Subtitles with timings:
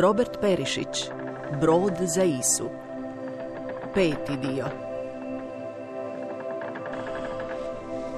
[0.00, 1.10] Robert Perišić,
[1.60, 2.68] Brod za Isu.
[3.94, 4.66] Peti dio.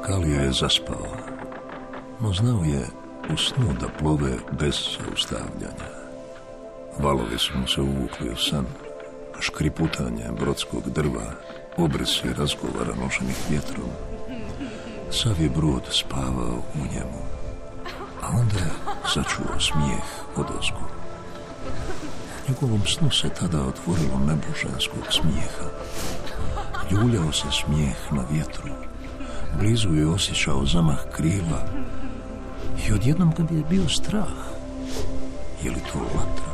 [0.06, 1.06] Kalija je zaspao,
[2.20, 2.86] no znao je
[3.32, 5.88] u snu da plove bez zaustavljanja.
[6.98, 8.66] Valovi su mu se uvukli u san,
[9.40, 11.32] škriputanje brodskog drva,
[11.76, 13.90] obrisi razgovara nošenih vjetrom.
[15.10, 17.22] Sav je brod spavao u njemu,
[18.22, 18.72] a onda je
[19.14, 20.04] začuo smijeh
[20.36, 20.97] od ozgu.
[22.48, 25.68] Njegovom snu se tada otvorilo nebo ženskog smijeha.
[26.90, 28.68] Ljuljao se smijeh na vjetru.
[29.58, 31.62] Blizu je osjećao zamah krila
[32.88, 34.36] i odjednom kad je bio strah.
[35.62, 36.52] Je li to vatra?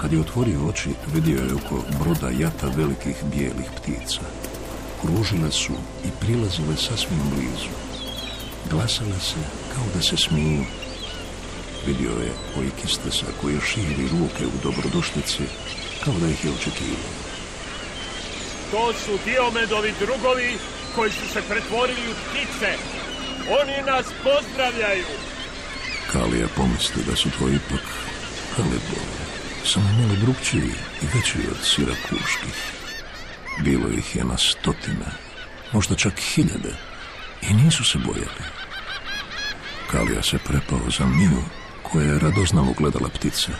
[0.00, 4.20] Kad je otvorio oči, vidio je oko broda jata velikih bijelih ptica.
[5.00, 5.72] Kružile su
[6.04, 7.74] i prilazile sasvim blizu.
[8.70, 9.36] Glasale se
[9.74, 10.64] kao da se smiju.
[11.86, 15.42] Vidio je ojkistesa koji širi ruke u dobrodošlici
[16.04, 17.12] kao da ih je očekivao.
[18.70, 20.58] To su Diomedovi drugovi
[20.94, 22.70] koji su se pretvorili u ptice.
[23.60, 25.04] Oni nas pozdravljaju.
[26.12, 27.86] Kalija pomisli da su to ipak
[28.56, 29.14] halebovi,
[29.64, 32.58] samo malo drugčiji i veći od sirakuških.
[33.60, 35.10] Bilo ih je na stotine,
[35.72, 36.74] možda čak hiljade,
[37.42, 38.44] i nisu se bojali.
[39.90, 41.42] Kalija se prepao za Miju,
[41.94, 43.52] koja je radoznalo gledala ptice.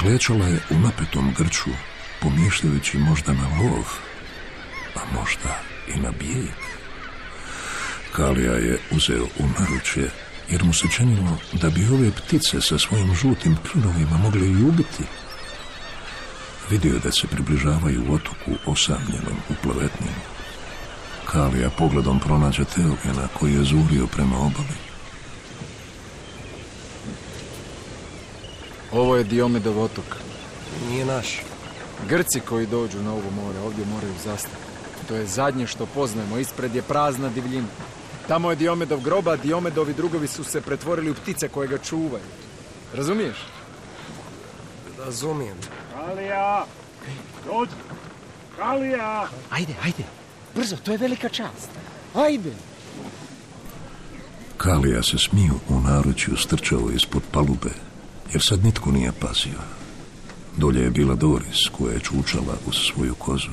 [0.00, 1.70] Klečala je u napetom grču,
[2.22, 3.86] pomišljajući možda na lov,
[4.94, 5.60] a možda
[5.94, 6.58] i na bijeg.
[8.12, 10.10] Kalija je uzeo u naručje,
[10.48, 15.04] jer mu se činilo da bi ove ptice sa svojim žutim klinovima mogli ljubiti.
[16.70, 20.22] Vidio je da se približavaju otoku osamljenom u plavetninu.
[21.24, 24.85] Kalija pogledom pronađe Teogena koji je zurio prema obali.
[28.92, 30.16] Ovo je Diomedov otok.
[30.90, 31.42] Nije naš.
[32.08, 34.56] Grci koji dođu na ovo more ovdje moraju zastati.
[35.08, 36.38] To je zadnje što poznajemo.
[36.38, 37.68] Ispred je prazna divljina.
[38.28, 42.24] Tamo je Diomedov groba, a Diomedovi drugovi su se pretvorili u ptice koje ga čuvaju.
[42.94, 43.36] Razumiješ?
[45.04, 45.56] Razumijem.
[45.94, 46.66] Kalija!
[47.46, 47.72] Dođi!
[48.56, 49.28] Kalija!
[49.50, 50.04] Ajde, ajde.
[50.54, 51.70] Brzo, to je velika čast.
[52.14, 52.52] Ajde.
[54.56, 57.70] Kalija se smiju u naručju strčao ispod palube,
[58.32, 59.60] jer sad nitko nije pazio.
[60.56, 63.50] Dolje je bila Doris, koja je čučala uz svoju kozu.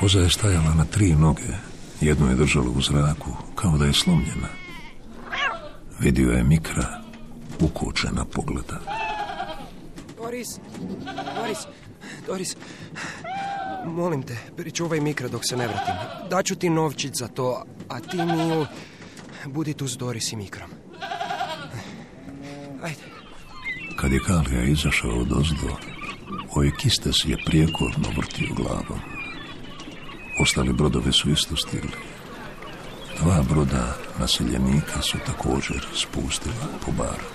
[0.00, 1.52] Koza je stajala na tri noge,
[2.00, 4.48] jednu je držala u zraku, kao da je slomljena.
[6.00, 7.02] Vidio je Mikra,
[7.60, 8.80] ukočena pogleda.
[10.16, 10.48] Doris,
[11.36, 11.58] Doris,
[12.26, 12.56] Doris,
[13.84, 15.94] molim te, pričuvaj mikra dok se ne vratim.
[16.30, 18.66] Daću ti novčić za to, a ti, Miju,
[19.46, 20.70] budi tu s Doris i mikrom.
[22.82, 23.02] Ajde.
[24.00, 25.76] Kad je Kalija izašao od ozdo,
[26.54, 29.00] Ojkistes je prijekorno vrtio glavom.
[30.40, 31.96] Ostali brodovi su isto stigli.
[33.20, 37.26] Dva broda naseljenika su također spustila po baru.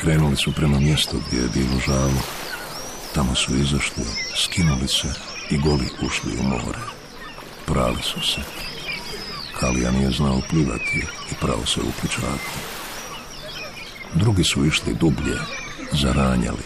[0.00, 2.22] Krenuli su prema mjestu gdje je bilo žalo.
[3.14, 4.04] Tamo su izašli,
[4.36, 5.08] skinuli se
[5.50, 6.84] i goli ušli u more.
[7.66, 8.40] Prali su se.
[9.60, 12.71] Kalija nije znao plivati i prao se u.
[14.14, 15.38] Drugi su išli dublje,
[15.92, 16.62] zaranjali.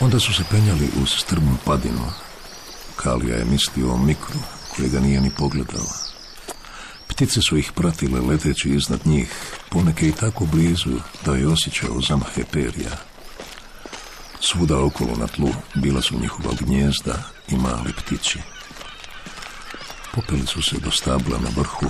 [0.00, 2.06] Onda su se penjali uz strmu padinu.
[2.96, 4.38] Kalija je mislio o mikru,
[4.76, 5.86] koji ga nije ni pogledao.
[7.06, 9.32] Ptice su ih pratile leteći iznad njih,
[9.70, 13.15] poneke i tako blizu da je osjećao zamah perija.
[14.46, 18.38] Svuda okolo na tlu bila su njihova gnjezda i mali ptići.
[20.14, 21.86] Popeli su se do stabla na vrhu,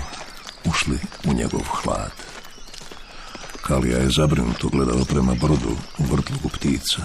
[0.65, 2.13] ušli u njegov hlad.
[3.63, 7.03] Kalija je zabrinuto gledao prema brodu u vrtlugu ptica.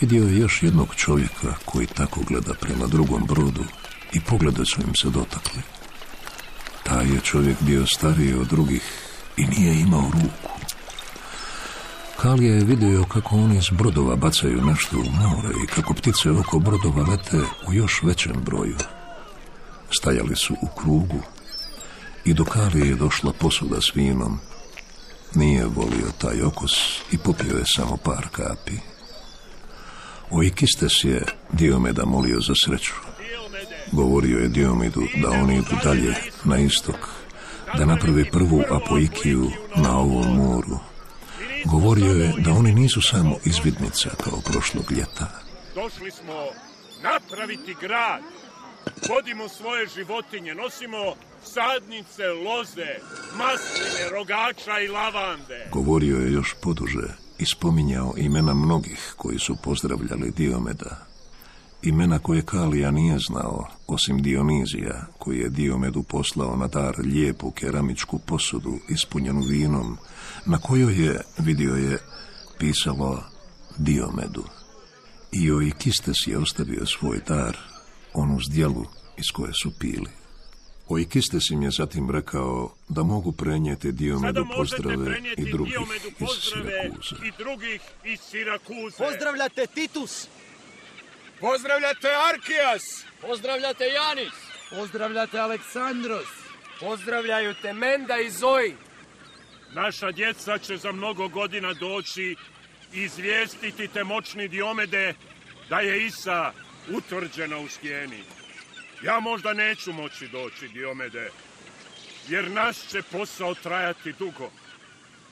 [0.00, 3.64] Vidio je još jednog čovjeka koji tako gleda prema drugom brodu
[4.12, 5.62] i poglede su im se dotakli.
[6.82, 8.82] Taj je čovjek bio stariji od drugih
[9.36, 10.49] i nije imao ruku.
[12.22, 16.58] Kalija je vidio kako oni iz brodova bacaju nešto u more i kako ptice oko
[16.58, 17.38] brodova lete
[17.68, 18.76] u još većem broju.
[20.00, 21.20] Stajali su u krugu
[22.24, 24.38] i do Kalije je došla posuda s vinom.
[25.34, 26.72] Nije volio taj okus
[27.12, 28.76] i popio je samo par kapi.
[30.30, 32.92] Oikistes je Diomeda molio za sreću.
[33.92, 36.14] Govorio je Diomedu da oni idu dalje,
[36.44, 37.08] na istok,
[37.78, 40.89] da napravi prvu apoikiju na ovom moru,
[41.64, 45.40] Govorio je da oni nisu samo izvidnica kao prošlog ljeta.
[45.74, 46.34] Došli smo
[47.02, 48.22] napraviti grad.
[49.08, 52.90] Vodimo svoje životinje, nosimo sadnice, loze,
[53.36, 55.68] masline, rogača i lavande.
[55.72, 57.08] Govorio je još poduže
[57.38, 61.06] i spominjao imena mnogih koji su pozdravljali Diomeda.
[61.82, 68.18] Imena koje Kalija nije znao, osim Dionizija, koji je Diomedu poslao na dar lijepu keramičku
[68.18, 69.98] posudu ispunjenu vinom,
[70.46, 71.98] na kojoj je, vidio je,
[72.58, 73.24] pisalo
[73.78, 74.44] Diomedu.
[75.32, 77.56] I joj Kistes je ostavio svoj dar,
[78.14, 78.86] onu zdjelu
[79.16, 80.10] iz koje su pili.
[80.90, 85.78] Oikistes im je zatim rekao da mogu prenijeti Diomedu pozdrave i drugih
[86.20, 87.16] iz Sirakuza.
[87.24, 88.96] i drugih iz Sirakuze.
[88.98, 90.26] Pozdravljate Titus!
[91.40, 92.82] Pozdravljate Arkijas!
[93.20, 94.34] Pozdravljate Janis!
[94.70, 96.28] Pozdravljate Aleksandros!
[96.80, 98.74] Pozdravljaju te Menda i Zoji.
[99.74, 102.36] Naša djeca će za mnogo godina doći
[102.92, 105.14] i izvijestiti te moćni Diomede
[105.68, 106.52] da je Isa
[106.88, 108.22] utvrđena u stijeni.
[109.02, 111.30] Ja možda neću moći doći, Diomede,
[112.28, 114.50] jer naš će posao trajati dugo.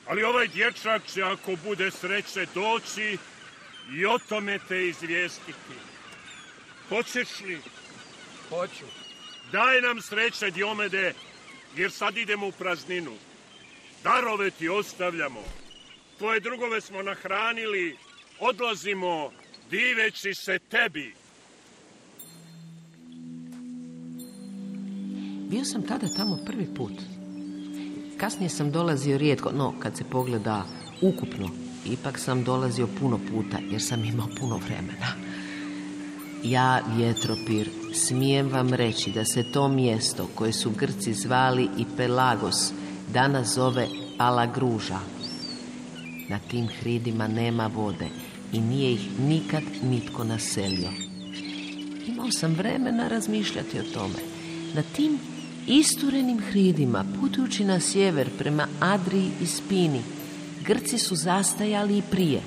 [0.07, 3.17] Ali ovaj dječak će, ako bude sreće, doći
[3.91, 5.75] i o tome te izvijestiti.
[6.89, 7.61] Hoćeš li?
[8.49, 8.85] Hoću.
[9.51, 11.13] Daj nam sreće, Diomede,
[11.75, 13.17] jer sad idemo u prazninu.
[14.03, 15.39] Darove ti ostavljamo.
[16.17, 17.97] Tvoje drugove smo nahranili,
[18.39, 19.31] odlazimo
[19.69, 21.13] diveći se tebi.
[25.49, 26.93] Bio sam tada tamo prvi put.
[28.17, 30.65] Kasnije sam dolazio rijetko, no kad se pogleda
[31.01, 31.49] ukupno,
[31.85, 35.07] ipak sam dolazio puno puta jer sam imao puno vremena.
[36.43, 42.73] Ja, vjetropir, smijem vam reći da se to mjesto koje su Grci zvali i Pelagos
[43.13, 44.99] danas zove Palagruža.
[46.29, 48.07] Na tim hridima nema vode
[48.53, 50.89] i nije ih nikad nitko naselio.
[52.07, 54.19] Imao sam vremena razmišljati o tome.
[54.73, 55.19] Na tim
[55.67, 60.01] isturenim hridima, putujući na sjever prema Adriji i Spini,
[60.65, 62.41] Grci su zastajali i prije.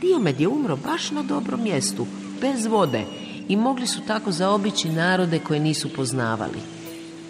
[0.00, 2.06] Diomed je umro baš na dobrom mjestu,
[2.40, 3.04] bez vode,
[3.48, 6.75] i mogli su tako zaobići narode koje nisu poznavali.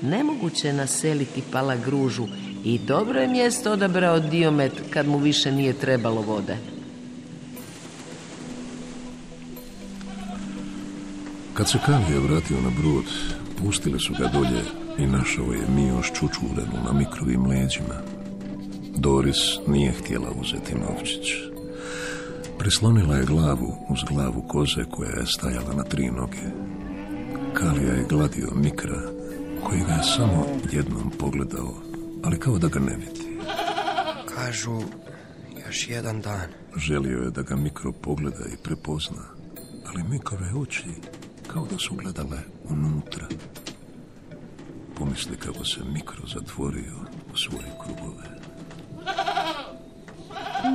[0.03, 2.27] Nemoguće je naseliti Palagružu
[2.65, 6.57] i dobro je mjesto odabrao Diomed kad mu više nije trebalo vode.
[11.55, 13.05] Kad se Kalija vratio na brod,
[13.63, 14.63] pustili su ga dolje
[14.99, 17.95] i našao je Mijoš čučurenu na mikrovim leđima.
[18.97, 21.33] Doris nije htjela uzeti novčić.
[22.59, 26.47] Prislonila je glavu uz glavu koze koja je stajala na tri noge.
[27.55, 29.16] Kalija je gladio Mikra,
[29.67, 31.75] koji ga je samo jednom pogledao,
[32.25, 33.39] ali kao da ga ne vidi.
[34.35, 34.81] Kažu,
[35.67, 36.49] još jedan dan.
[36.77, 39.23] Želio je da ga Mikro pogleda i prepozna,
[39.87, 40.89] ali Mikrove oči
[41.47, 43.27] kao da su gledale unutra.
[44.97, 46.95] Pomisli kako se Mikro zatvorio
[47.35, 48.25] u svoje krugove.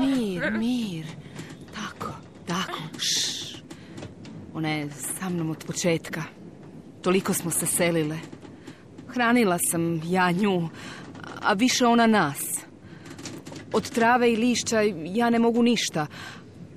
[0.01, 1.05] Mir, mir.
[1.75, 2.13] Tako,
[2.47, 2.79] tako.
[2.97, 3.55] Šš.
[4.53, 4.89] Ona je
[5.19, 6.23] sa mnom od početka.
[7.01, 8.17] Toliko smo se selile.
[9.13, 10.69] Hranila sam ja nju,
[11.41, 12.39] a više ona nas.
[13.73, 16.07] Od trave i lišća ja ne mogu ništa.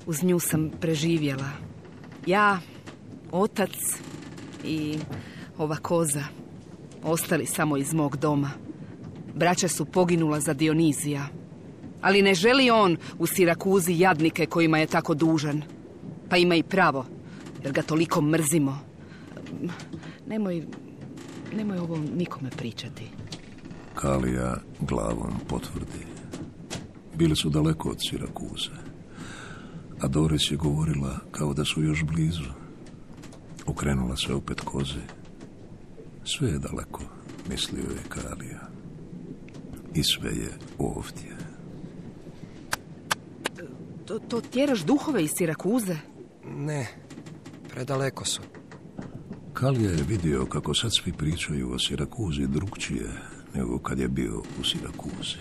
[0.07, 1.51] Uz nju sam preživjela.
[2.27, 2.59] Ja,
[3.33, 3.71] otac
[4.65, 4.99] i
[5.59, 6.25] ova koza.
[7.03, 8.51] Ostali samo iz mog doma.
[9.35, 11.27] Braća su poginula za Dionizija.
[12.01, 15.63] Ali ne želi on u Sirakuzi jadnike kojima je tako dužan.
[16.31, 17.07] Pa ima i pravo,
[17.63, 18.79] jer ga toliko mrzimo.
[20.27, 20.67] Nemoj,
[21.57, 23.11] nemoj ovo nikome pričati.
[23.95, 26.07] Kalija glavom potvrdi.
[27.15, 28.71] Bili su daleko od Sirakuze.
[30.01, 32.51] A Doris je govorila kao da su još blizu.
[33.67, 35.01] Okrenula se opet kozi.
[36.25, 37.03] Sve je daleko,
[37.49, 38.69] mislio je Kalija.
[39.95, 41.37] I sve je ovdje.
[44.07, 45.97] To, to tjeraš duhove iz Sirakuze?
[46.45, 46.87] Ne,
[47.71, 48.41] predaleko su.
[49.55, 53.09] Kalija je vidio kako sad svi pričaju o Sirakuzi drugčije
[53.55, 55.39] nego kad je bio u Sirakuzi.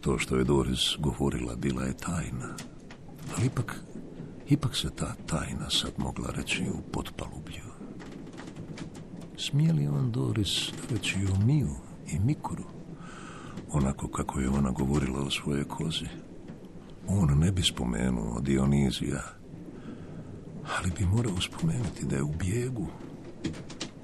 [0.00, 2.54] To što je Doris govorila bila je tajna,
[3.36, 3.84] ali ipak,
[4.48, 7.70] ipak se ta tajna sad mogla reći u potpalublju.
[9.36, 11.74] Smije li on Doris reći o Miju
[12.12, 12.64] i Mikuru,
[13.72, 16.06] onako kako je ona govorila o svojoj kozi?
[17.08, 19.39] On ne bi spomenuo Dionizija,
[20.78, 22.86] ali bi morao spomenuti da je u bijegu.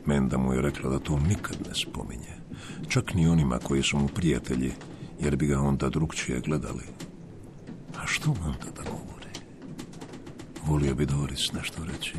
[0.07, 2.37] Menda mu je rekla da to nikad ne spominje.
[2.89, 4.73] Čak ni onima koji su mu prijatelji,
[5.21, 6.85] jer bi ga onda drugčije gledali.
[8.07, 9.31] Što Manda da govori?
[10.67, 12.15] Volio bi Doris nešto reći.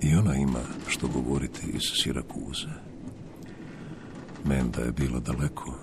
[0.00, 2.68] I ona ima što govoriti iz Sirakuze.
[4.44, 5.74] Menda je bila daleko,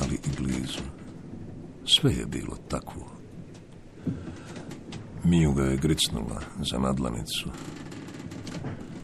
[0.00, 0.82] ali i blizu.
[1.86, 3.18] Sve je bilo takvo.
[5.28, 7.48] Miju ga je gricnula za nadlanicu.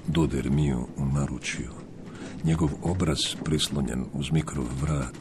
[0.06, 1.70] Dodir Miju u.
[2.44, 5.16] Njegov obraz prislonjen uz mikrov vrat.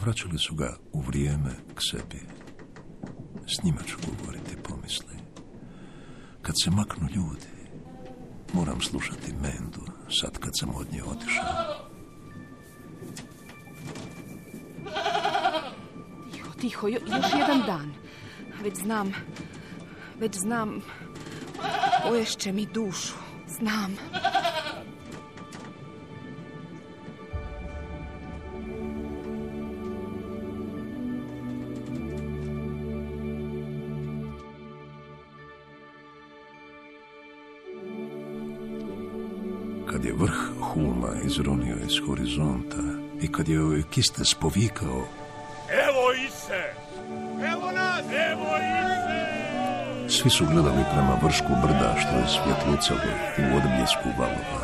[0.00, 2.20] Vraćali su ga u vrijeme k sebi.
[3.46, 5.14] S njima ću govoriti, pomisli.
[6.42, 7.54] Kad se maknu ljudi,
[8.52, 9.80] moram slušati Mendu,
[10.20, 11.74] sad kad sam od nje otišao.
[16.32, 17.92] Tiho, tiho, jo- još jedan dan.
[18.62, 19.12] Već znam,
[20.20, 20.80] već znam,
[22.08, 23.14] poješće mi dušu.
[23.46, 23.96] Znam.
[39.90, 42.76] Kad je vrh Hulma izronio iz horizonta
[43.20, 45.06] i kad je ovaj kistes povikao
[45.68, 46.54] Evo Ise!
[46.54, 46.83] Evo
[50.20, 54.60] Svi su gledali prema vršku brda što je svjetlucalo u odbljesku valova,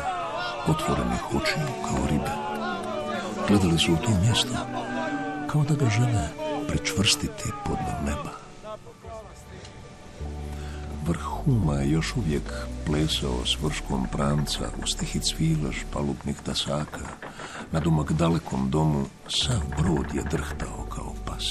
[0.67, 2.31] otvorenih očiju kao ribe.
[3.47, 4.53] Gledali su u to mjesto
[5.47, 6.27] kao da ga žele
[6.67, 8.31] pričvrstiti pod neba.
[11.07, 12.53] Vrh Huma je još uvijek
[12.85, 17.07] plesao s vrškom pranca u stihi cvilež palubnih tasaka.
[17.71, 21.45] Na domak dalekom domu sav brod je drhtao kao pas.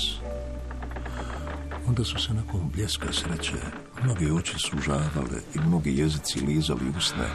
[1.88, 7.26] Onda su se nakon bljeska sreće mnoge oči sužavale i mnogi jezici lizali usne,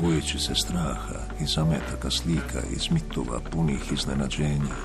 [0.00, 4.76] bojeći se straha i zametaka slika iz mitova punih iznenađenja.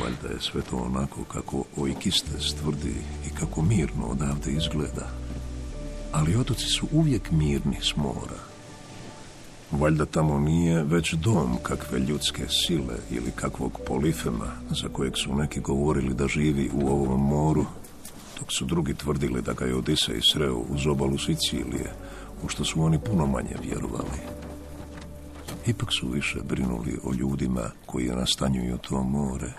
[0.00, 2.94] Valjda je sve to onako kako Oikistes tvrdi
[3.26, 5.08] i kako mirno odavde izgleda.
[6.12, 8.38] Ali otoci su uvijek mirni s mora.
[9.70, 15.60] Valjda tamo nije već dom kakve ljudske sile ili kakvog polifema za kojeg su neki
[15.60, 17.64] govorili da živi u ovom moru,
[18.38, 21.92] dok su drugi tvrdili da ga je Odisej sreo uz obalu Sicilije,
[22.42, 24.18] u što su oni puno manje vjerovali.
[25.66, 29.52] Ipak su više brinuli o ljudima koji nastanjuju to more,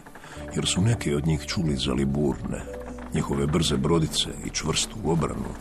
[0.56, 2.66] jer su neki od njih čuli za Liburne,
[3.14, 5.54] njihove brze brodice i čvrstu obranu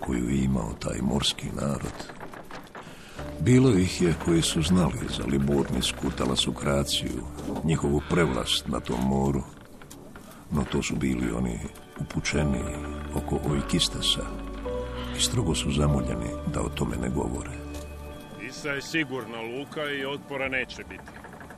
[0.00, 2.18] koju je imao taj morski narod.
[3.40, 7.22] Bilo ih je koji su znali za Liburnisku talasokraciju,
[7.64, 9.42] njihovu prevlast na tom moru,
[10.50, 11.58] no to su bili oni
[12.00, 12.62] upučeni
[13.14, 14.22] oko Oikistesa
[15.18, 17.50] i strogo su zamoljeni da o tome ne govore.
[18.48, 21.10] Isa je sigurna luka i otpora neće biti.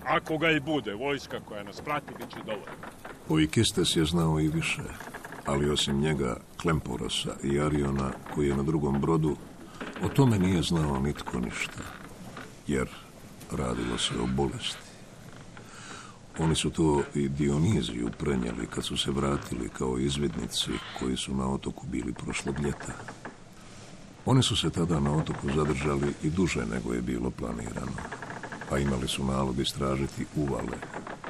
[0.07, 2.89] Ako ga i bude, vojska koja nas prati bit će dovoljna.
[3.29, 4.83] Oikistes je znao i više,
[5.47, 9.37] ali osim njega, Klemporosa i Ariona, koji je na drugom brodu,
[10.03, 11.83] o tome nije znao nitko ništa,
[12.67, 12.89] jer
[13.51, 14.90] radilo se o bolesti.
[16.43, 21.53] Oni su to i Dioniziju prenijeli kad su se vratili kao izvidnici koji su na
[21.53, 22.93] otoku bili prošlog ljeta.
[24.27, 28.01] Oni su se tada na otoku zadržali i duže nego je bilo planirano,
[28.71, 30.79] a imali su nalog istražiti uvale,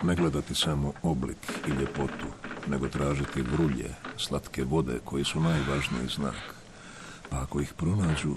[0.03, 2.27] ne gledati samo oblik i ljepotu,
[2.69, 6.55] nego tražiti vrulje, slatke vode koji su najvažniji znak.
[7.31, 8.35] Pa ako ih pronađu,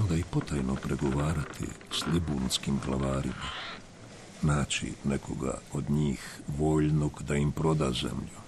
[0.00, 3.48] onda i potajno pregovarati s libunskim glavarima.
[4.42, 8.42] Naći nekoga od njih voljnog da im proda zemlju.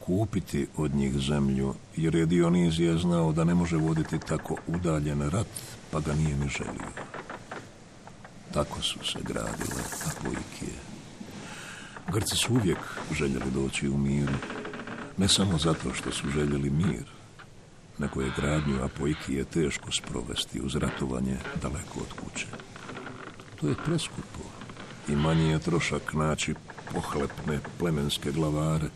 [0.00, 5.46] Kupiti od njih zemlju, jer je Dionizija znao da ne može voditi tako udaljen rat,
[5.90, 6.92] pa ga nije ni želio.
[8.52, 10.78] Tako su se gradile Apoikije.
[12.12, 12.78] Grci su uvijek
[13.12, 14.34] željeli doći u miru,
[15.16, 17.04] ne samo zato što su željeli mir,
[17.98, 22.46] nego je gradnju Apoikije teško sprovesti uz ratovanje daleko od kuće.
[23.60, 24.49] To je preskupo
[25.08, 26.54] i manji je trošak naći
[26.92, 28.88] pohlepne plemenske glavare,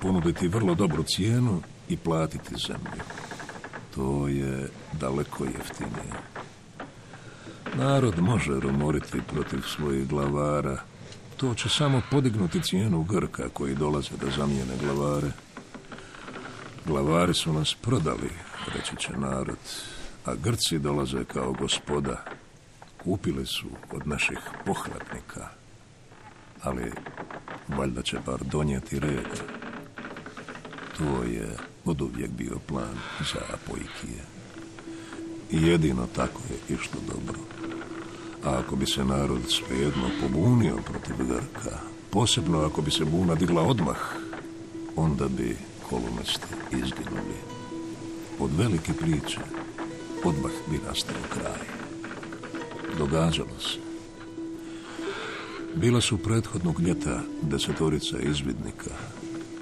[0.00, 3.02] ponuditi vrlo dobru cijenu i platiti zemlju.
[3.94, 6.14] To je daleko jeftinije.
[7.74, 10.82] Narod može rumoriti protiv svojih glavara.
[11.36, 15.30] To će samo podignuti cijenu Grka koji dolaze da zamijene glavare.
[16.86, 18.30] Glavari su nas prodali,
[18.74, 19.58] reći će narod,
[20.24, 22.24] a Grci dolaze kao gospoda.
[23.08, 25.48] Kupili su od naših pohlepnika,
[26.62, 26.92] ali
[27.68, 29.40] valjda će bar donijeti red.
[30.98, 32.94] To je od uvijek bio plan
[33.32, 34.24] za Apoikije.
[35.50, 37.40] I jedino tako je išlo dobro.
[38.44, 41.78] A ako bi se narod svejedno pobunio protiv Grka,
[42.10, 43.98] posebno ako bi se buna digla odmah,
[44.96, 45.56] onda bi
[45.90, 47.38] kolumesti izginuli.
[48.38, 49.40] Od velike priče
[50.24, 51.77] odmah bi nastao kraj.
[52.98, 53.78] Događalo se.
[55.74, 58.90] Bila su prethodnog ljeta desetorica izvidnika.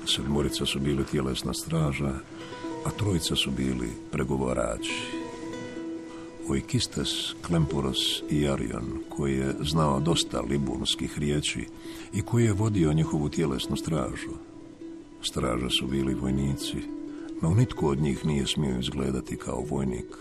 [0.07, 2.13] Sedmorica su bili tjelesna straža,
[2.85, 5.27] a trojica su bili pregovarači.
[6.49, 7.09] Oikistes,
[7.47, 11.67] Klemporos i Arion, koji je znao dosta liburnskih riječi
[12.15, 14.31] i koji je vodio njihovu tjelesnu stražu.
[15.23, 16.77] Straža su bili vojnici,
[17.43, 20.17] no nitko od njih nije smio izgledati kao vojnik.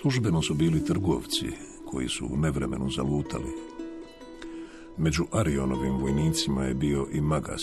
[0.00, 1.46] Službeno su bili trgovci,
[1.90, 3.52] koji su u nevremenu zalutali.
[4.98, 7.62] Među Arionovim vojnicima je bio i Magas,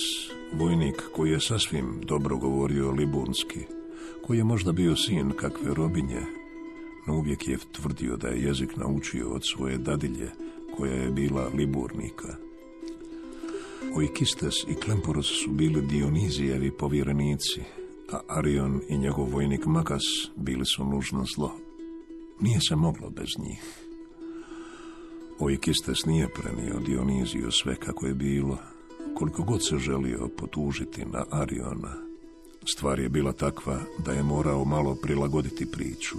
[0.53, 3.59] vojnik koji je sasvim dobro govorio liburnski,
[4.27, 6.21] koji je možda bio sin kakve robinje,
[7.07, 10.31] no uvijek je tvrdio da je jezik naučio od svoje dadilje,
[10.77, 12.35] koja je bila liburnika.
[13.95, 17.61] Oikistes i Klemporos su bili Dionizijevi povjerenici,
[18.11, 20.03] a Arion i njegov vojnik Makas
[20.35, 21.51] bili su nužno zlo.
[22.39, 23.86] Nije se moglo bez njih.
[25.39, 28.57] Oikistes nije prenio Dioniziju sve kako je bilo,
[29.15, 31.93] koliko god se želio potužiti na Ariona.
[32.65, 36.17] Stvar je bila takva da je morao malo prilagoditi priču.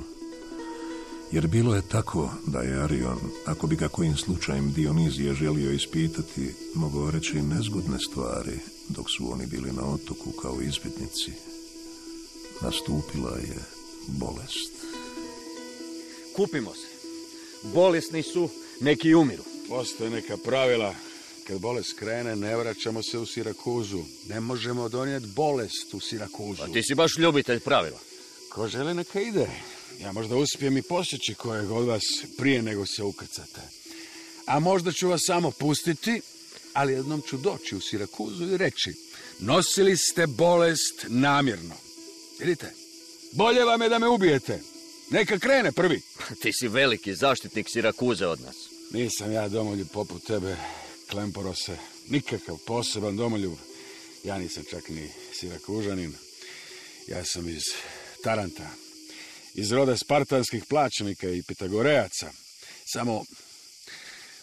[1.33, 6.55] Jer bilo je tako da je Arion, ako bi ga kojim slučajem Dionizije želio ispitati,
[6.75, 8.59] mogao reći nezgodne stvari,
[8.89, 11.33] dok su oni bili na otoku kao izbitnici.
[12.63, 13.57] Nastupila je
[14.07, 14.73] bolest.
[16.37, 16.89] Kupimo se.
[17.75, 18.49] Bolesni su,
[18.81, 19.43] neki umiru.
[19.69, 20.95] Postoje neka pravila.
[21.47, 24.03] Kad bolest krene, ne vraćamo se u Sirakuzu.
[24.29, 26.63] Ne možemo donijeti bolest u Sirakuzu.
[26.67, 27.99] Pa ti si baš ljubitelj pravila.
[28.51, 29.47] Ko želi neka ide.
[30.01, 32.03] Ja možda uspijem i posjeći kojeg od vas
[32.39, 33.61] prije nego se ukrcate.
[34.47, 36.21] A možda ću vas samo pustiti,
[36.73, 38.95] ali jednom ću doći u Sirakuzu i reći
[39.39, 41.75] nosili ste bolest namjerno.
[42.38, 42.73] Vidite,
[43.33, 44.61] bolje vam je da me ubijete.
[45.11, 46.01] Neka krene prvi.
[46.42, 48.57] Ti si veliki zaštitnik Sirakuze od nas.
[48.90, 50.57] Nisam ja domoljub poput tebe,
[51.11, 51.77] Klemporose.
[52.09, 53.53] Nikakav poseban domoljub.
[54.25, 56.14] Ja nisam čak ni Sirakužanin.
[57.07, 57.62] Ja sam iz
[58.25, 58.71] Taranta.
[59.55, 62.31] Iz roda spartanskih plaćenika i pitagorejaca.
[62.85, 63.25] Samo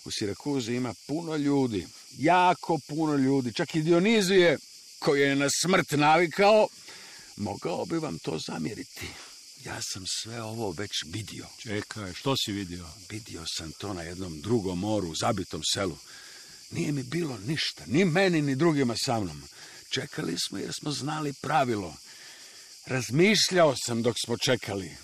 [0.05, 1.87] u Sirakuzi ima puno ljudi.
[2.17, 3.53] Jako puno ljudi.
[3.53, 4.57] Čak i Dionizije,
[4.99, 6.67] koji je na smrt navikao,
[7.37, 9.07] mogao bi vam to zamjeriti.
[9.65, 11.45] Ja sam sve ovo već vidio.
[11.57, 12.85] Čekaj, što si vidio?
[13.09, 15.97] Vidio sam to na jednom drugom moru, u zabitom selu.
[16.71, 19.43] Nije mi bilo ništa, ni meni, ni drugima sa mnom.
[19.89, 21.95] Čekali smo jer smo znali pravilo.
[22.85, 24.97] Razmišljao sam dok smo čekali.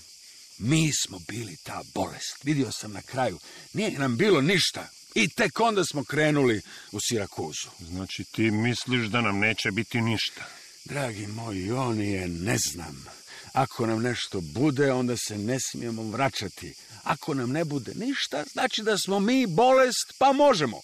[0.58, 2.43] Mi smo bili ta bolest.
[2.43, 3.39] Vidio sam na kraju.
[3.74, 4.89] Nije nam bilo ništa.
[5.15, 7.69] I tek onda smo krenuli u Sirakuzu.
[7.80, 10.45] Znači ti misliš da nam neće biti ništa?
[10.86, 13.06] Dragi moji, on je ne znam.
[13.54, 16.74] Ako nam nešto bude, onda se ne smijemo vraćati.
[17.04, 20.82] Ako nam ne bude ništa, znači da smo mi bolest, pa možemo.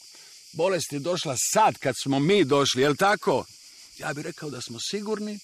[0.54, 3.46] Bolest je došla sad kad smo mi došli, jel tako?
[3.98, 5.40] Ja bih rekao da smo sigurni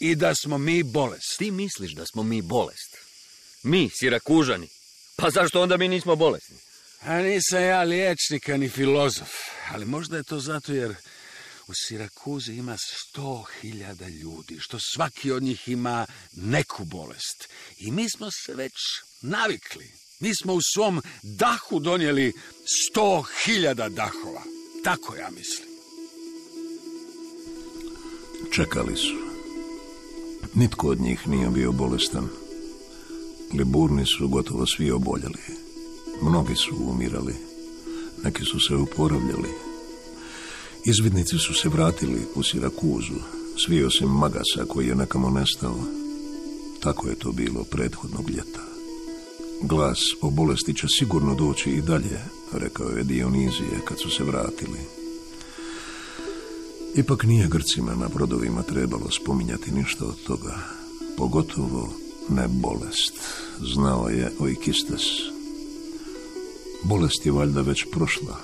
[0.00, 1.38] i da smo mi bolest.
[1.38, 2.96] Ti misliš da smo mi bolest?
[3.62, 4.68] Mi, Sirakužani.
[5.16, 6.56] Pa zašto onda mi nismo bolesni?
[7.00, 9.30] A nisam ja liječnika ni filozof,
[9.70, 10.94] ali možda je to zato jer
[11.72, 17.48] u Sirakuzi ima sto hiljada ljudi, što svaki od njih ima neku bolest.
[17.78, 18.74] I mi smo se već
[19.22, 19.92] navikli.
[20.20, 22.32] Mi smo u svom dahu donijeli
[22.64, 24.42] sto hiljada dahova.
[24.84, 25.68] Tako ja mislim.
[28.54, 29.16] Čekali su.
[30.54, 32.28] Nitko od njih nije bio bolestan.
[33.54, 35.42] Liburni su gotovo svi oboljeli.
[36.22, 37.34] Mnogi su umirali.
[38.24, 39.71] Neki su se uporavljali.
[40.84, 43.14] Izvidnici su se vratili u Sirakuzu,
[43.56, 45.76] svi osim Magasa koji je nekamo nestao.
[46.80, 48.62] Tako je to bilo prethodnog ljeta.
[49.62, 52.18] Glas o bolesti će sigurno doći i dalje,
[52.52, 54.78] rekao je Dionizije kad su se vratili.
[56.94, 60.58] Ipak nije Grcima na brodovima trebalo spominjati ništa od toga,
[61.16, 61.92] pogotovo
[62.28, 63.14] ne bolest.
[63.74, 65.02] Znao je Oikistes.
[66.82, 68.36] Bolest je valjda već prošla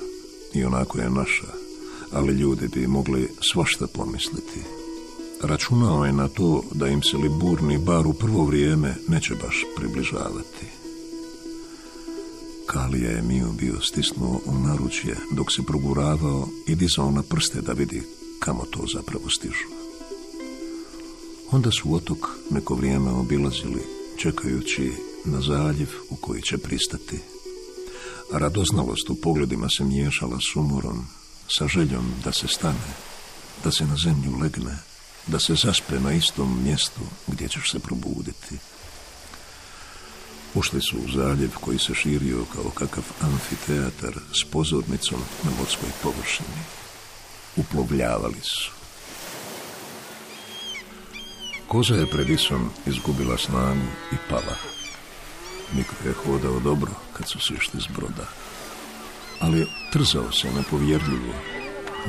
[0.54, 1.57] i onako je naša,
[2.12, 4.60] ali ljudi bi mogli svašta pomisliti.
[5.42, 10.66] Računao je na to da im se Liburni bar u prvo vrijeme neće baš približavati.
[12.66, 17.72] Kalija je Miju bio stisnuo u naručje dok se proguravao i dizao na prste da
[17.72, 18.02] vidi
[18.38, 19.68] kamo to zapravo stižu.
[21.50, 22.18] Onda su otok
[22.50, 23.82] neko vrijeme obilazili,
[24.16, 24.92] čekajući
[25.24, 27.18] na zaljev u koji će pristati.
[28.32, 31.06] A radoznalost u pogledima se miješala s umorom,
[31.48, 32.92] sa željom da se stane,
[33.64, 34.88] da se na zemlju legne
[35.28, 38.58] da se zaspe na istom mjestu gdje ćeš se probuditi.
[40.54, 46.62] Ušli su u zaljev koji se širio kao kakav amfiteatar s pozornicom na morskoj površini.
[47.56, 48.70] Uplovljavali su.
[51.68, 54.56] Koza je pred Isom izgubila snagu i pala.
[55.76, 58.28] Niko je hodao dobro kad su sišli s broda.
[59.40, 61.34] Ali trzao se nepovjerljivo.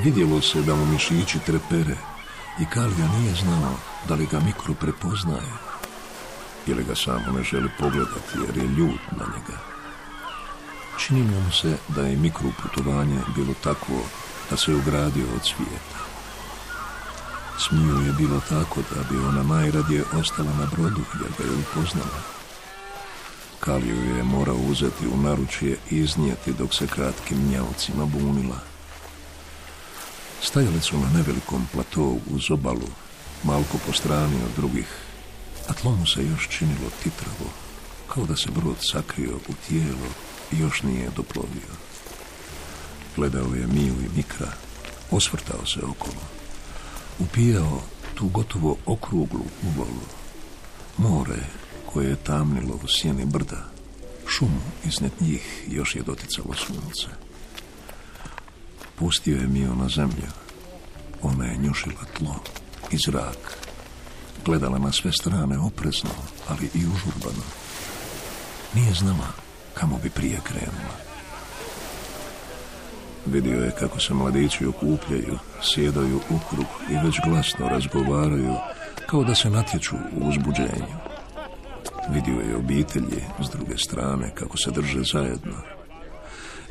[0.04, 1.98] Vidjelo se da mu mišići trepere
[2.62, 3.76] i Kalija nije znao
[4.08, 5.54] da li ga mikro prepoznaje
[6.68, 9.58] ili ga samo ne želi pogledati jer je ljut na njega.
[11.00, 14.02] Činilo mu se da je mikro putovanje bilo takvo
[14.50, 16.00] da se ugradio od svijeta.
[17.60, 22.39] Smiju je bilo tako da bi ona najradije ostala na brodu jer ga je upoznala.
[23.60, 28.60] Kaliju je morao uzeti u naručje i iznijeti dok se kratkim njavcima bunila.
[30.42, 32.90] Stajali su na nevelikom platovu uz obalu,
[33.44, 34.88] malko po strani od drugih,
[35.68, 37.50] a tlo mu se još činilo titravo,
[38.08, 40.10] kao da se brod sakrio u tijelo
[40.52, 41.74] i još nije doplovio.
[43.16, 44.52] Gledao je Miju i Mikra,
[45.12, 46.22] osvrtao se okolo,
[47.20, 47.82] upijao
[48.16, 50.06] tu gotovo okruglu uvolu,
[50.98, 51.40] more
[51.94, 53.64] koje je tamnilo u sjeni brda,
[54.28, 57.08] šumu iznad njih još je doticalo sunce.
[58.96, 60.30] Pustio je Mio na zemlju.
[61.22, 62.36] Ona je njušila tlo
[62.92, 63.58] i zrak.
[64.46, 66.10] Gledala na sve strane oprezno,
[66.48, 67.44] ali i užurbano.
[68.74, 69.28] Nije znala
[69.74, 70.96] kamo bi prije krenula.
[73.26, 78.56] Vidio je kako se mladići okupljaju, sjedaju u krug i već glasno razgovaraju
[79.08, 81.09] kao da se natječu u uzbuđenju.
[82.14, 85.56] Vidio je obitelji s druge strane kako se drže zajedno.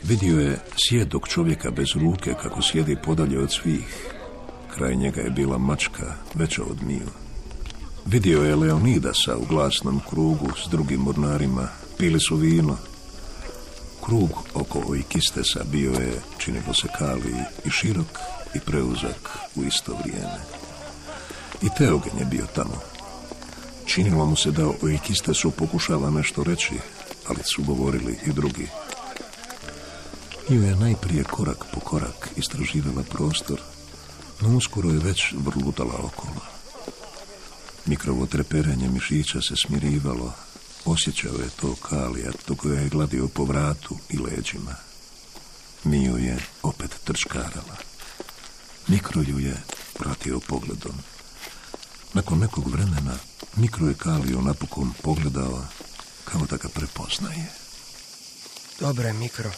[0.03, 4.07] Vidio je sjedog čovjeka bez ruke kako sjedi podalje od svih.
[4.74, 7.09] Kraj njega je bila mačka veća od Miju.
[8.07, 11.68] Vidio je Leonidasa u glasnom krugu s drugim mornarima.
[11.98, 12.77] Pili su vino.
[14.05, 18.18] Krug oko Oikistesa bio je, činilo se kali, i širok
[18.55, 20.38] i preuzak u isto vrijeme.
[21.62, 22.98] I Teogen je bio tamo.
[23.88, 26.74] Činilo mu se da Oikistesu pokušava nešto reći,
[27.27, 28.68] ali su govorili i drugi.
[30.48, 33.61] Ju je najprije korak po korak istraživala prostor,
[34.40, 36.40] no uskoro je već vrlutala okolo.
[37.87, 40.33] Mikrovo treperenje mišića se smirivalo,
[40.85, 44.74] osjećao je to kalija, dok je je gladio po vratu i leđima.
[45.85, 47.77] Miju je opet trčkarala.
[48.88, 49.62] Mikro ju je
[49.98, 50.94] pratio pogledom.
[52.14, 53.18] Nakon nekog vremena
[53.59, 55.62] Mikro je Kaliju napokon pogledao
[56.25, 57.47] kao da ga prepoznaje.
[58.81, 59.51] Dobro je, Mikro.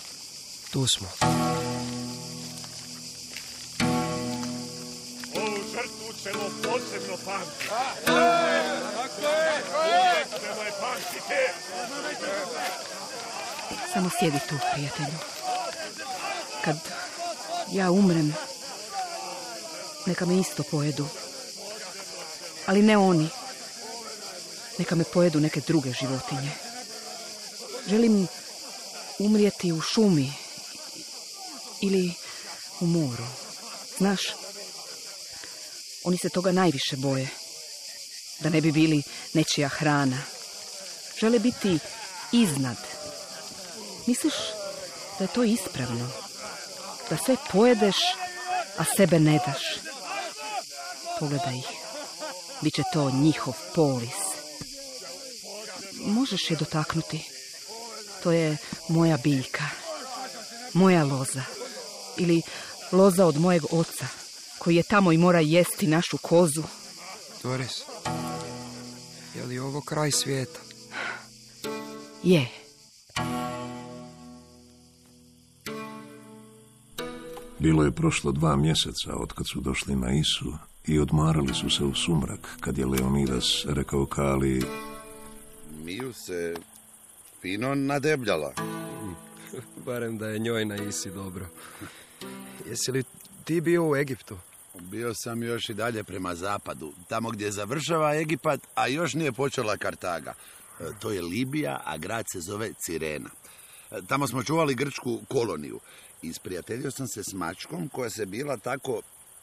[0.71, 1.09] Tu smo.
[5.37, 7.65] Ovu žrtvu ćemo posebno pamtiti.
[10.65, 11.43] Je pamtiti.
[13.93, 15.19] Samo sjedi tu, prijatelju.
[16.65, 16.77] Kad
[17.73, 18.35] ja umrem,
[20.07, 21.07] neka me isto pojedu.
[22.67, 23.40] Ali ne oni.
[24.81, 26.51] Neka me pojedu neke druge životinje.
[27.89, 28.29] Želim
[29.19, 30.33] umrijeti u šumi
[31.81, 32.15] ili
[32.81, 33.27] u moru.
[33.99, 34.21] Znaš,
[36.05, 37.29] oni se toga najviše boje.
[38.41, 39.03] Da ne bi bili
[39.35, 40.19] nečija hrana.
[41.21, 41.79] Žele biti
[42.33, 42.77] iznad.
[44.07, 44.35] Misliš
[45.19, 46.11] da je to ispravno?
[47.11, 47.97] Da sve pojedeš,
[48.77, 49.63] a sebe ne daš.
[51.19, 51.69] Pogledaj ih.
[52.61, 54.30] Biće to njihov polis.
[56.07, 57.29] Možeš je dotaknuti.
[58.23, 58.57] To je
[58.89, 59.65] moja biljka.
[60.75, 61.43] Moja loza.
[62.17, 62.43] Ili
[62.93, 64.07] loza od mojeg oca,
[64.59, 66.63] koji je tamo i mora jesti našu kozu.
[67.43, 67.83] Doris,
[69.35, 70.61] je li ovo kraj svijeta?
[72.23, 72.49] Je.
[77.59, 80.53] Bilo je prošlo dva mjeseca od kad su došli na Isu
[80.87, 84.63] i odmarali su se u sumrak kad je Leonidas rekao Kali
[85.91, 86.55] Miju se
[87.41, 88.55] fino nadebljala.
[89.87, 91.47] Barem da je njoj na Isi dobro.
[92.67, 93.05] Jesi li
[93.45, 94.39] ti bio u Egiptu?
[94.81, 99.77] Bio sam još i dalje prema zapadu, tamo gdje završava Egipat, a još nije počela
[99.77, 100.35] Kartaga.
[100.81, 103.31] E, To je Libija, a grad se zove Cirena.
[103.91, 105.81] E, Tamo smo čuvali grčku koloniju.
[106.23, 109.01] Isprijateljio sam se s mačkom koja se bila tako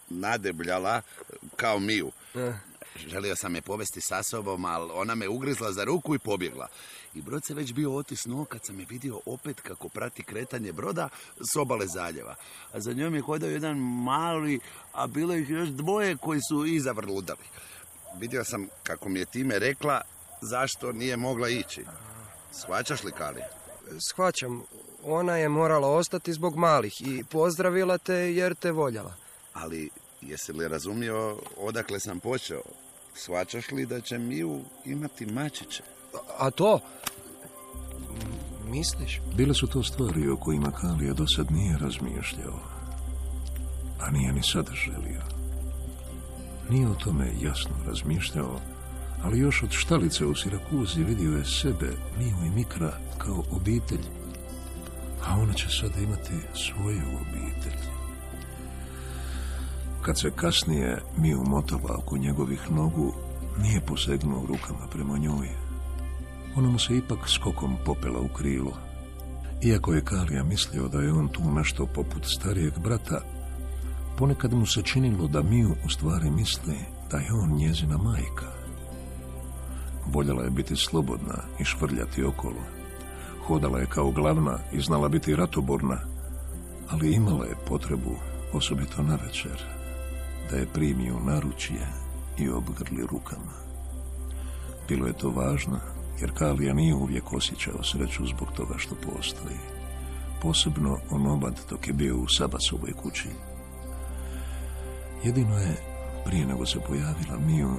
[0.10, 2.12] nadebljala e, kao Miju.
[3.08, 6.68] Želio sam je povesti sa sobom, ali ona me ugrizla za ruku i pobjegla.
[7.16, 11.10] I brod se već bio otisnuo kad sam je vidio opet kako prati kretanje broda
[11.54, 12.36] s obale zaljeva.
[12.74, 14.60] A za njom je hodao jedan mali,
[14.94, 17.44] a bilo ih još dvoje koji su iza vrludali.
[18.20, 20.02] Vidio sam kako mi je time rekla
[20.42, 21.86] zašto nije mogla ići.
[22.52, 23.42] Shvaćaš li, Kali?
[24.00, 24.64] Shvaćam.
[25.04, 29.14] Ona je morala ostati zbog malih i pozdravila te jer te voljela.
[29.54, 29.90] Ali
[30.22, 32.62] jesi li razumio odakle sam počeo?
[33.17, 35.84] Shvaćaš li da će Miju imati mačiće?
[36.38, 36.80] A to?
[38.67, 39.21] Misliš?
[39.36, 42.60] Bile su to stvari o kojima Kalija do sad nije razmišljao,
[43.99, 45.21] a nije ni sada želio.
[46.69, 48.60] Nije o tome jasno razmišljao,
[49.23, 54.06] ali još od štalice u Sirakuzi vidio je sebe, Miju i Mikra, kao obitelj,
[55.23, 57.97] a ona će sada imati svoju obitelj.
[60.08, 63.13] Kad se kasnije Miju motala oko njegovih nogu,
[63.62, 65.50] nije posegnuo rukama prema njoj.
[66.56, 68.72] Ona mu se ipak skokom popela u krilo.
[69.63, 73.22] Iako je Kalija mislio da je on tu nešto poput starijeg brata,
[74.17, 76.78] ponekad mu se činilo da Miju u stvari misli
[77.12, 78.52] da je on njezina majka.
[80.06, 82.63] Voljela je biti slobodna i švrljati okolo.
[83.48, 85.98] Hodala je kao glavna i znala biti ratoborna,
[86.89, 88.15] ali imala je potrebu,
[88.54, 89.77] osobito na večer,
[90.52, 91.88] da je primi u naručje
[92.38, 93.54] i obgrli rukama.
[94.88, 95.80] Bilo je to važno,
[96.22, 99.58] jer Kalija nije uvijek osjećao sreću zbog toga što postoji.
[100.42, 103.30] Posebno onobad dok je bio u Sabasovoj kući.
[105.24, 105.76] Jedino je,
[106.26, 107.76] prije nego se pojavila Miju,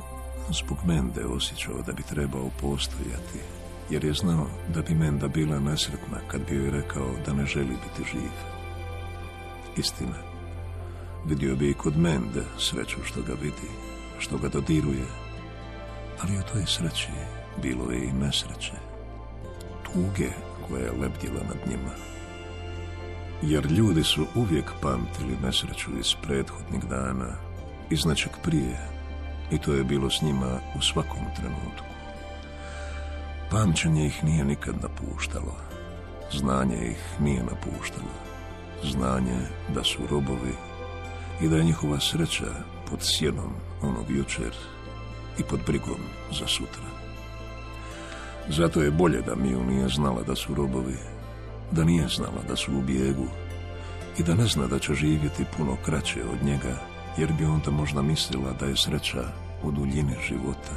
[0.50, 3.38] zbog Mende osjećao da bi trebao postojati,
[3.90, 7.76] jer je znao da bi Menda bila nesretna kad bi joj rekao da ne želi
[7.84, 8.30] biti živ.
[9.76, 10.27] Istina,
[11.26, 13.68] vidio bi i kod Mende sreću što ga vidi,
[14.18, 15.06] što ga dodiruje,
[16.20, 17.08] ali u toj sreći
[17.62, 18.72] bilo je i nesreće,
[19.84, 20.30] tuge
[20.68, 21.92] koja je lebdjela nad njima.
[23.42, 27.36] Jer ljudi su uvijek pamtili nesreću iz prethodnih dana,
[27.90, 28.98] iz nečeg prije,
[29.50, 31.88] i to je bilo s njima u svakom trenutku.
[33.50, 35.56] Pamćenje ih nije nikad napuštalo,
[36.32, 38.14] znanje ih nije napuštalo,
[38.84, 39.38] znanje
[39.74, 40.67] da su robovi
[41.40, 42.46] i da je njihova sreća
[42.90, 44.54] pod sjenom onog jučer
[45.38, 46.00] i pod brigom
[46.32, 46.88] za sutra.
[48.48, 50.96] Zato je bolje da Miju nije znala da su robovi,
[51.70, 53.26] da nije znala da su u bijegu
[54.18, 56.76] i da ne zna da će živjeti puno kraće od njega,
[57.16, 59.24] jer bi onda možda mislila da je sreća
[59.62, 60.74] u duljini života.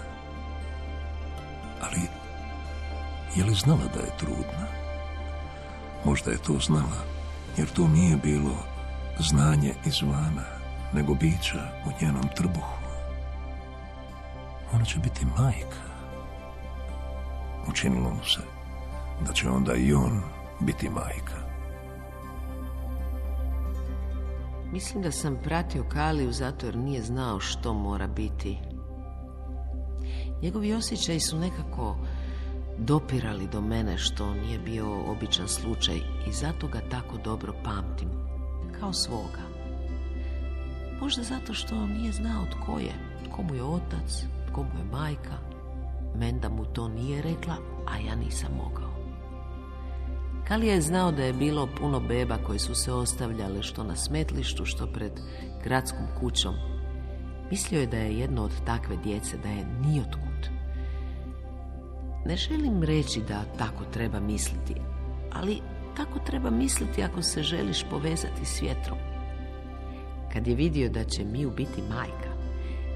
[1.82, 2.02] Ali,
[3.36, 4.67] je li znala da je trudna?
[6.06, 7.02] Možda je to znala,
[7.58, 8.71] jer to nije bilo
[9.22, 10.46] znanje izvana,
[10.94, 12.82] nego bića u njenom trbuhu.
[14.74, 15.82] Ona će biti majka.
[17.70, 18.42] Učinilo mu se
[19.26, 20.22] da će onda i on
[20.60, 21.52] biti majka.
[24.72, 28.58] Mislim da sam pratio Kaliju zato jer nije znao što mora biti.
[30.42, 31.98] Njegovi osjećaji su nekako
[32.78, 38.10] dopirali do mene što nije bio običan slučaj i zato ga tako dobro pamtim,
[38.82, 39.46] kao svoga.
[41.02, 42.94] Možda zato što nije znao tko je,
[43.30, 45.38] tko mu je otac, tko mu je majka.
[46.15, 47.56] Menda mu to nije rekla,
[47.88, 48.91] a ja nisam mogao.
[50.48, 54.65] Kalija je znao da je bilo puno beba koje su se ostavljale što na smetlištu,
[54.65, 55.12] što pred
[55.63, 56.56] gradskom kućom.
[57.52, 60.50] Mislio je da je jedno od takve djece, da je nijotkud.
[62.26, 64.76] Ne želim reći da tako treba misliti,
[65.34, 65.62] ali
[66.06, 68.98] tako treba misliti ako se želiš povezati s vjetrom.
[70.34, 72.32] Kad je vidio da će Miju biti majka,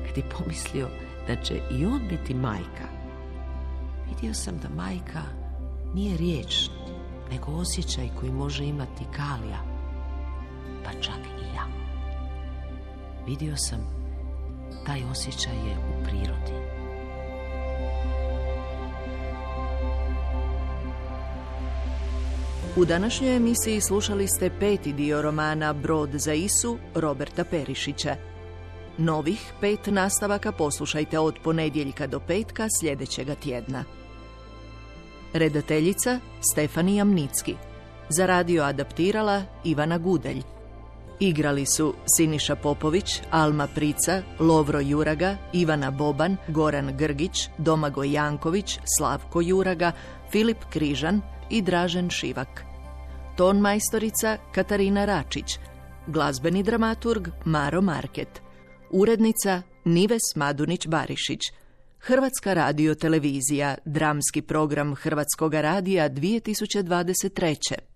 [0.07, 0.87] kad je pomislio
[1.27, 2.87] da će i on biti majka,
[4.09, 5.21] vidio sam da majka
[5.93, 6.69] nije riječ,
[7.31, 9.59] nego osjećaj koji može imati Kalija,
[10.83, 11.65] pa čak i ja.
[13.27, 13.79] Vidio sam,
[14.85, 16.84] taj osjećaj je u prirodi.
[22.77, 28.15] U današnjoj emisiji slušali ste peti dio romana Brod za Isu Roberta Perišića.
[28.97, 33.83] Novih pet nastavaka poslušajte od ponedjeljka do petka sljedećega tjedna.
[35.33, 36.19] Redateljica
[36.51, 37.55] Stefanija Mnicki.
[38.09, 40.41] Za radio adaptirala Ivana Gudelj.
[41.19, 49.41] Igrali su Siniša Popović, Alma Prica, Lovro Juraga, Ivana Boban, Goran Grgić, Domagoj Janković, Slavko
[49.41, 49.91] Juraga,
[50.31, 52.65] Filip Križan i Dražen Šivak.
[53.37, 55.59] Ton majstorica Katarina Račić.
[56.07, 58.41] Glazbeni dramaturg Maro Market.
[58.91, 61.39] Urednica Nives Madunić-Barišić.
[61.99, 67.94] Hrvatska radio televizija, dramski program Hrvatskog radija 2023.